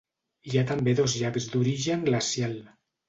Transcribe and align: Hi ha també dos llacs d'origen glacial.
Hi 0.51 0.55
ha 0.61 0.63
també 0.71 0.95
dos 0.99 1.15
llacs 1.23 1.47
d'origen 1.53 2.07
glacial. 2.09 2.57